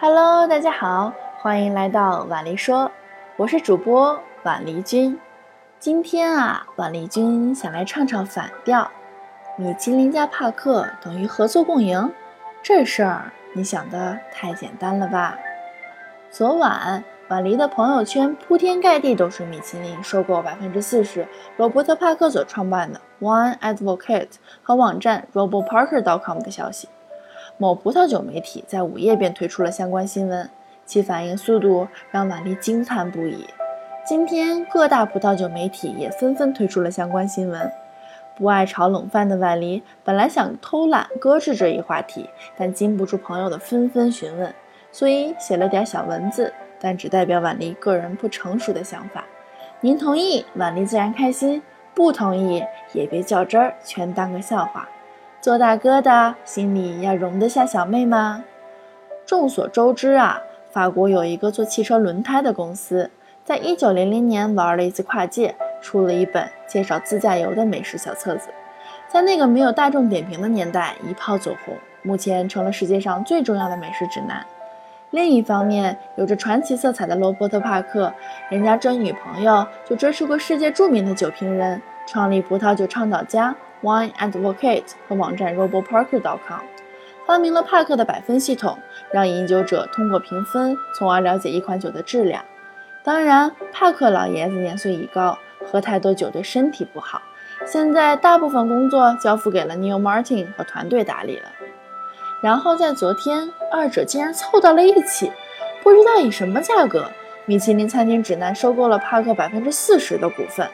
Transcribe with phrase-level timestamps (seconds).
[0.00, 2.88] Hello，大家好，欢迎来到婉丽说，
[3.36, 5.18] 我是主播婉丽君。
[5.80, 8.88] 今天啊，婉丽君想来唱唱反调。
[9.56, 12.12] 米其林加帕克等于合作共赢，
[12.62, 15.36] 这事儿你想的太简单了吧？
[16.30, 21.26] 昨晚婉丽的朋友圈铺天盖地都是米其林收购百分之四十
[21.56, 24.30] 罗伯特帕克所创办的 One Advocate
[24.62, 26.88] 和网站 RoboParker.com 的消息。
[27.60, 30.48] 某葡萄酒媒体在午夜便推出了相关新闻，
[30.86, 33.44] 其反应速度让婉丽惊叹不已。
[34.06, 37.68] 今天各大葡萄酒媒体也纷纷推出了相关新闻。
[38.36, 44.54] 不爱炒冷饭的婉丽本来想偷懒搁置这一话题，但禁不住朋友的纷纷询问，
[44.92, 49.24] 所以写了点小文字，但只代表婉丽个人不成熟的想法。
[49.80, 51.60] 您同意，婉丽自然开心；
[51.92, 54.88] 不同意也别较真儿，全当个笑话。
[55.40, 58.44] 做大哥的心里要容得下小妹吗？
[59.24, 63.08] 众所周知啊，法国有一个做汽车轮胎的公司，
[63.44, 68.48] 在一九零零年玩了一次跨界，出了一本介绍自驾游的美食小册子，
[69.06, 74.44] 在那个没有大众点评的年代一炮走红，目前成了世界上最重要的美食指南。
[75.10, 78.12] 另一方面，有着传奇色彩的罗伯特·帕克，
[78.50, 83.54] 人家追女朋友就追出个世界著名的酒评人，创立葡萄酒倡导家。
[83.82, 86.60] Wine Advocate 和网站 RoboParker.com
[87.26, 88.78] 发明了帕克的百分系统，
[89.12, 92.44] 让饮酒者通过评分，从而了解一款酒的质量。
[93.04, 97.20] 当然，帕克老爷子年岁已高，喝太多酒对身体不好。
[97.66, 101.50] 现在大部分工作交付给了 Neil Martin 和团队打理了。
[102.40, 105.30] 然后在昨天，二者竟然凑到了一起，
[105.82, 107.10] 不知道以什么价格，
[107.46, 110.68] 米其林餐厅指南收购了帕克百分之四十的股份。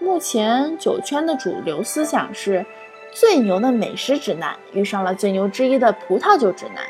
[0.00, 2.64] 目前酒圈的主流思想是，
[3.12, 6.82] 最牛的美食指南遇上了最牛之一的葡萄酒指南，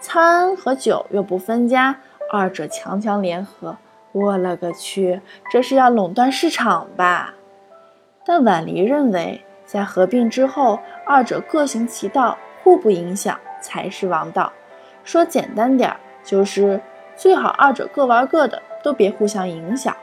[0.00, 1.98] 餐和酒又不分家，
[2.30, 3.78] 二者强强联合，
[4.12, 7.34] 我勒个去，这是要垄断市场吧？
[8.26, 14.52] 但婉黎认为，在合并之后，二者各行其道，互不影响才是王道。
[15.04, 16.78] 说简单点儿，就是
[17.16, 19.96] 最好二者各玩各的，都别互相影响。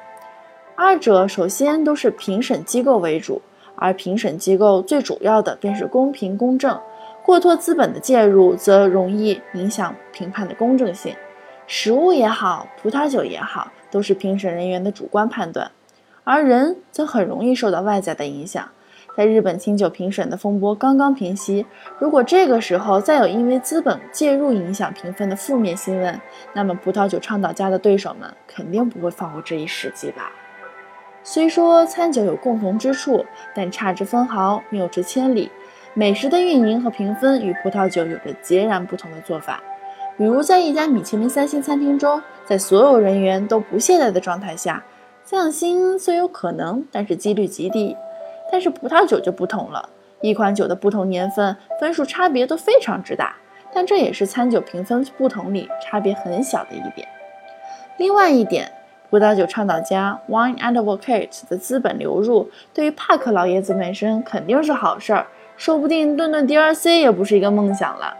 [0.78, 3.42] 二者首先都是评审机构为主，
[3.76, 6.78] 而评审机构最主要的便是公平公正。
[7.24, 11.16] 过多资本的介入则容易影响评判的公正性。
[11.66, 15.72] 食物也好，葡萄酒也好，都是评审人员的主观判断，
[16.24, 18.68] 而人则很容易受到外在的影响。
[19.18, 21.66] 在日本清酒评审的风波刚刚平息，
[21.98, 26.20] 如果这个时候再有因为资本介入影响评分的负面新闻，
[26.54, 30.30] 那么葡萄酒倡导家的对手们肯定不会放过这一时机吧。
[31.28, 33.26] 虽说餐酒有共同之处，
[33.56, 35.50] 但差之分毫，谬之千里。
[35.96, 39.60] 美食的运营和评分与葡萄酒有着截然不同的做法。
[40.20, 44.84] 比如，在一家米其林三星餐厅中，在所有人员都不懈怠的状态下，
[45.24, 47.98] 降星虽有可能，但是几率极低。
[48.52, 49.90] 但是葡萄酒就不同了，
[50.22, 53.36] 一款酒的不同年份，分数差别都非常之大。
[53.74, 57.08] 但这也是餐酒评分不同里差别很小的一点。
[57.98, 58.72] 另外一点。
[59.16, 68.14] 葡萄酒倡导家 Wine Advocate 的资本流入，对于帕克老爷子本身肯定是好事儿，说不定顿顿 DRC 也不是一个梦想了。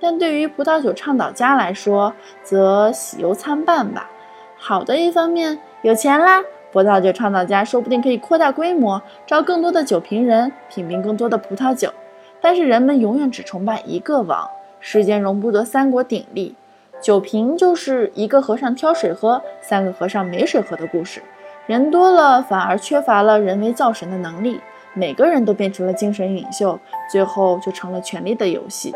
[0.00, 2.12] 但对于葡萄酒倡导家来说，
[2.44, 4.08] 则喜忧参半吧。
[4.56, 11.92] 好的一方面，有钱啦，葡萄酒倡导家说不定可以扩大规模，招更多的酒评人，品评更多的葡萄酒。
[12.40, 16.54] 但是人们永远只崇拜一个王，世间容不得三国鼎立。
[17.00, 21.22] 酒瓶就是一个和尚挑水喝，三个和尚没水喝的故事。
[21.66, 24.60] 人多了，反而缺乏了人为造神的能力。
[24.94, 26.80] 每个人都变成了精神领袖，
[27.12, 28.94] 最后就成了权力的游戏。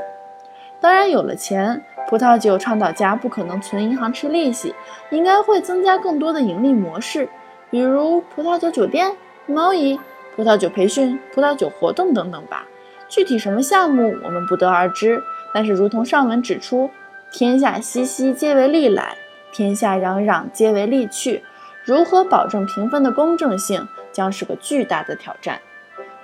[0.80, 4.74] 当然，有了钱，葡萄酒倡导家不可能存银行吃利息，
[5.10, 7.28] 应该会增加更多的盈利模式，
[7.70, 9.12] 比如葡萄酒酒店、
[9.46, 10.00] 贸易、
[10.34, 12.66] 葡萄酒培训、葡萄酒活动等等吧。
[13.08, 15.22] 具体什么项目，我们不得而知。
[15.54, 16.90] 但是，如同上文指出。
[17.32, 19.16] 天下熙熙，皆为利来；
[19.52, 21.42] 天下攘攘，皆为利去。
[21.82, 25.58] 如何保证评分的公正性，将是个巨大的挑战。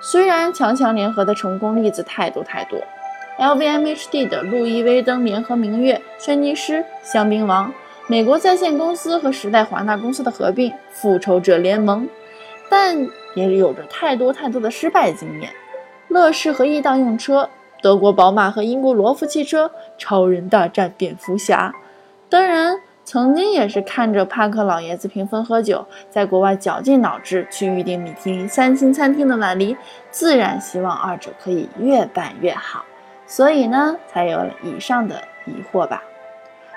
[0.01, 2.79] 虽然强强联合的成功例子太多太多
[3.39, 7.73] ，LVMHD 的路易威登联合明月、轩尼诗、香槟王，
[8.07, 12.07] 美国在线公司和时代华纳公司的合并，复仇者联盟，
[12.69, 15.51] 但也有着太多太多的失败经验。
[16.09, 17.49] 乐视和易当用车。
[17.81, 21.73] 德国宝马和英国罗孚汽车，超人大战蝙蝠侠。
[22.29, 29.77] 当然，曾经也是看着帕克老爷子评分喝酒，在国外绞尽脑汁去预定米其林三星餐厅的婉黎，
[30.11, 32.85] 自然希望二者可以越办越好。
[33.27, 36.03] 所以呢，才有了以上的疑惑吧。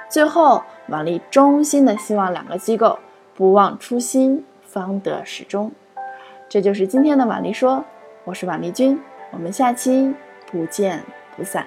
[0.10, 3.00] 最后，婉丽衷心的希望两个机构
[3.36, 5.72] 不忘初心，方得始终。
[6.48, 7.84] 这就是今天的婉丽说，
[8.26, 9.02] 我是婉丽君，
[9.32, 10.14] 我们下期
[10.52, 11.04] 不见
[11.36, 11.66] 不散。